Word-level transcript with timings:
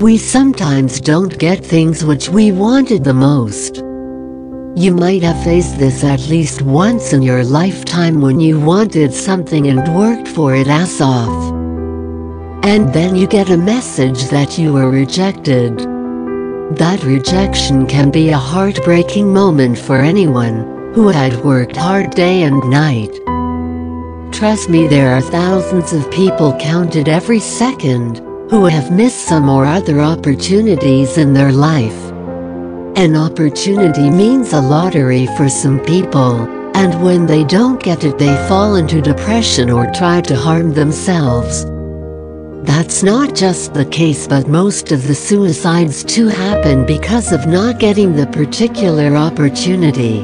We 0.00 0.18
sometimes 0.18 1.00
don't 1.00 1.38
get 1.38 1.64
things 1.64 2.04
which 2.04 2.28
we 2.28 2.50
wanted 2.50 3.04
the 3.04 3.14
most. 3.14 3.76
You 4.76 4.92
might 4.92 5.22
have 5.22 5.44
faced 5.44 5.78
this 5.78 6.02
at 6.02 6.28
least 6.28 6.62
once 6.62 7.12
in 7.12 7.22
your 7.22 7.44
lifetime 7.44 8.20
when 8.20 8.40
you 8.40 8.58
wanted 8.58 9.14
something 9.14 9.68
and 9.68 9.94
worked 9.94 10.26
for 10.26 10.52
it 10.52 10.66
ass 10.66 11.00
off. 11.00 11.54
And 12.64 12.92
then 12.92 13.14
you 13.14 13.28
get 13.28 13.50
a 13.50 13.56
message 13.56 14.24
that 14.30 14.58
you 14.58 14.72
were 14.72 14.90
rejected. 14.90 15.78
That 16.76 17.04
rejection 17.04 17.86
can 17.86 18.10
be 18.10 18.30
a 18.30 18.36
heartbreaking 18.36 19.32
moment 19.32 19.78
for 19.78 19.98
anyone 19.98 20.92
who 20.92 21.08
had 21.08 21.44
worked 21.44 21.76
hard 21.76 22.10
day 22.10 22.42
and 22.42 22.58
night. 22.68 23.14
Trust 24.32 24.68
me 24.68 24.88
there 24.88 25.14
are 25.14 25.22
thousands 25.22 25.92
of 25.92 26.10
people 26.10 26.58
counted 26.58 27.08
every 27.08 27.38
second 27.38 28.23
who 28.54 28.66
have 28.66 28.92
missed 28.92 29.26
some 29.26 29.48
or 29.48 29.64
other 29.64 30.00
opportunities 30.00 31.18
in 31.18 31.34
their 31.34 31.50
life. 31.50 32.12
An 32.94 33.16
opportunity 33.16 34.08
means 34.08 34.52
a 34.52 34.60
lottery 34.60 35.26
for 35.36 35.48
some 35.48 35.80
people, 35.80 36.38
and 36.76 37.02
when 37.02 37.26
they 37.26 37.42
don't 37.42 37.82
get 37.82 38.04
it 38.04 38.16
they 38.16 38.32
fall 38.46 38.76
into 38.76 39.02
depression 39.02 39.70
or 39.70 39.90
try 39.90 40.20
to 40.20 40.36
harm 40.36 40.72
themselves. 40.72 41.64
That's 42.64 43.02
not 43.02 43.34
just 43.34 43.74
the 43.74 43.86
case 43.86 44.28
but 44.28 44.46
most 44.46 44.92
of 44.92 45.08
the 45.08 45.16
suicides 45.16 46.04
too 46.04 46.28
happen 46.28 46.86
because 46.86 47.32
of 47.32 47.48
not 47.48 47.80
getting 47.80 48.14
the 48.14 48.28
particular 48.28 49.16
opportunity. 49.16 50.22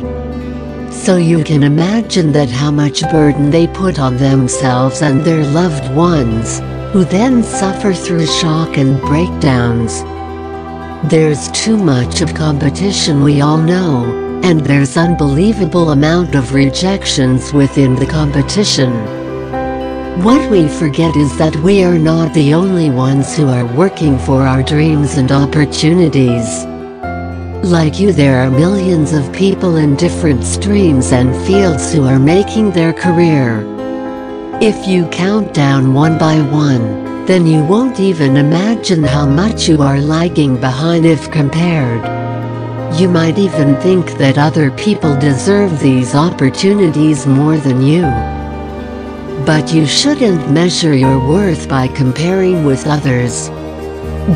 So 0.92 1.16
you 1.16 1.42
can 1.42 1.64
imagine 1.64 2.30
that 2.30 2.48
how 2.48 2.70
much 2.70 3.02
burden 3.10 3.50
they 3.50 3.66
put 3.66 3.98
on 3.98 4.18
themselves 4.18 5.02
and 5.02 5.20
their 5.22 5.44
loved 5.46 5.92
ones, 5.96 6.60
who 6.92 7.04
then 7.04 7.42
suffer 7.42 7.92
through 7.92 8.26
shock 8.26 8.76
and 8.76 9.00
breakdowns. 9.02 10.02
There's 11.08 11.48
too 11.52 11.76
much 11.76 12.20
of 12.20 12.34
competition 12.34 13.22
we 13.22 13.40
all 13.40 13.58
know, 13.58 14.40
and 14.42 14.60
there's 14.60 14.96
unbelievable 14.96 15.90
amount 15.90 16.34
of 16.34 16.52
rejections 16.52 17.52
within 17.52 17.94
the 17.94 18.06
competition. 18.06 18.92
What 20.24 20.50
we 20.50 20.66
forget 20.66 21.14
is 21.16 21.38
that 21.38 21.54
we 21.56 21.84
are 21.84 21.98
not 21.98 22.34
the 22.34 22.54
only 22.54 22.90
ones 22.90 23.36
who 23.36 23.46
are 23.46 23.76
working 23.76 24.18
for 24.18 24.42
our 24.42 24.62
dreams 24.64 25.16
and 25.16 25.30
opportunities. 25.30 26.64
Like 27.62 28.00
you 28.00 28.12
there 28.12 28.42
are 28.42 28.50
millions 28.50 29.12
of 29.12 29.32
people 29.32 29.76
in 29.76 29.94
different 29.94 30.42
streams 30.42 31.12
and 31.12 31.30
fields 31.46 31.92
who 31.92 32.04
are 32.04 32.18
making 32.18 32.72
their 32.72 32.92
career. 32.92 33.69
If 34.62 34.86
you 34.86 35.06
count 35.08 35.54
down 35.54 35.94
one 35.94 36.18
by 36.18 36.42
one, 36.42 37.24
then 37.24 37.46
you 37.46 37.64
won't 37.64 37.98
even 37.98 38.36
imagine 38.36 39.02
how 39.02 39.24
much 39.24 39.66
you 39.66 39.80
are 39.80 39.98
lagging 39.98 40.60
behind 40.60 41.06
if 41.06 41.30
compared. 41.30 42.04
You 43.00 43.08
might 43.08 43.38
even 43.38 43.76
think 43.76 44.18
that 44.18 44.36
other 44.36 44.70
people 44.72 45.16
deserve 45.16 45.80
these 45.80 46.14
opportunities 46.14 47.26
more 47.26 47.56
than 47.56 47.80
you. 47.80 48.02
But 49.46 49.72
you 49.72 49.86
shouldn't 49.86 50.52
measure 50.52 50.94
your 50.94 51.26
worth 51.26 51.66
by 51.66 51.88
comparing 51.88 52.62
with 52.66 52.86
others. 52.86 53.48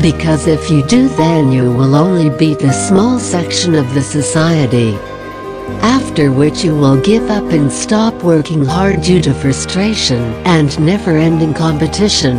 Because 0.01 0.47
if 0.47 0.71
you 0.71 0.81
do 0.87 1.07
then 1.09 1.51
you 1.51 1.71
will 1.71 1.93
only 1.93 2.35
beat 2.35 2.63
a 2.63 2.73
small 2.73 3.19
section 3.19 3.75
of 3.75 3.93
the 3.93 4.01
society. 4.01 4.97
After 5.81 6.31
which 6.31 6.63
you 6.63 6.75
will 6.75 7.01
give 7.01 7.29
up 7.29 7.51
and 7.51 7.71
stop 7.71 8.13
working 8.23 8.63
hard 8.63 9.01
due 9.01 9.21
to 9.21 9.33
frustration 9.33 10.21
and 10.45 10.79
never-ending 10.79 11.53
competition. 11.53 12.37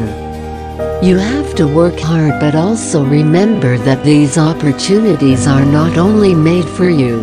You 1.02 1.18
have 1.18 1.54
to 1.56 1.66
work 1.66 1.98
hard 1.98 2.40
but 2.40 2.54
also 2.54 3.04
remember 3.04 3.76
that 3.78 4.04
these 4.04 4.38
opportunities 4.38 5.46
are 5.46 5.64
not 5.64 5.98
only 5.98 6.34
made 6.34 6.68
for 6.68 6.88
you. 6.88 7.20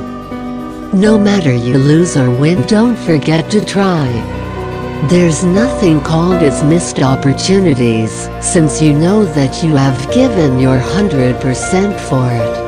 No 0.93 1.17
matter 1.17 1.53
you 1.53 1.77
lose 1.77 2.15
or 2.15 2.29
win 2.29 2.61
don't 2.67 2.95
forget 2.95 3.49
to 3.51 3.65
try. 3.65 4.07
There's 5.09 5.43
nothing 5.43 5.99
called 6.01 6.43
as 6.43 6.63
missed 6.63 6.99
opportunities, 6.99 8.29
since 8.41 8.81
you 8.81 8.93
know 8.93 9.25
that 9.25 9.63
you 9.63 9.75
have 9.75 10.13
given 10.13 10.59
your 10.59 10.79
100% 10.79 11.99
for 11.99 12.31
it. 12.31 12.62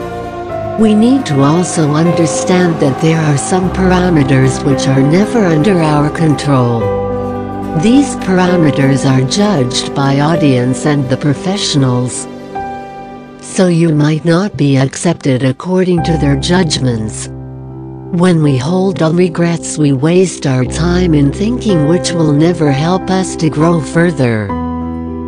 We 0.78 0.94
need 0.94 1.26
to 1.28 1.42
also 1.42 1.92
understand 1.92 2.82
that 2.82 3.02
there 3.02 3.18
are 3.18 3.38
some 3.38 3.70
parameters 3.70 4.62
which 4.66 4.90
are 4.90 5.02
never 5.02 5.46
under 5.46 5.82
our 5.82 6.10
control. 6.10 6.82
These 7.80 8.18
parameters 8.18 9.10
are 9.10 9.26
judged 9.30 9.96
by 9.96 10.20
audience 10.20 10.86
and 10.86 11.08
the 11.10 11.16
professionals. 11.16 12.28
So 13.40 13.68
you 13.68 13.96
might 13.96 14.26
not 14.26 14.58
be 14.58 14.76
accepted 14.76 15.46
according 15.46 16.04
to 16.04 16.18
their 16.18 16.36
judgments. 16.36 17.30
When 18.12 18.44
we 18.44 18.58
hold 18.58 19.02
on 19.02 19.16
regrets 19.16 19.78
we 19.78 19.94
waste 19.94 20.46
our 20.46 20.66
time 20.66 21.14
in 21.14 21.32
thinking 21.32 21.88
which 21.88 22.12
will 22.12 22.34
never 22.34 22.70
help 22.70 23.10
us 23.10 23.38
to 23.38 23.50
grow 23.50 23.80
further. 23.80 24.48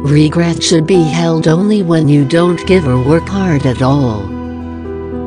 Regret 0.03 0.61
should 0.61 0.85
be 0.85 1.03
held 1.03 1.47
only 1.47 1.83
when 1.83 2.09
you 2.09 2.25
don't 2.25 2.67
give 2.67 2.85
or 2.85 3.01
work 3.01 3.29
hard 3.29 3.65
at 3.65 3.81
all. 3.81 4.36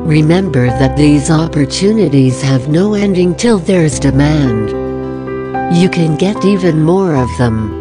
Remember 0.05 0.67
that 0.67 0.97
these 0.97 1.29
opportunities 1.29 2.41
have 2.41 2.67
no 2.67 2.93
ending 2.93 3.35
till 3.35 3.59
there's 3.59 3.99
demand 3.99 4.81
you 5.73 5.87
can 5.87 6.17
get 6.17 6.43
even 6.43 6.83
more 6.83 7.15
of 7.15 7.29
them. 7.37 7.80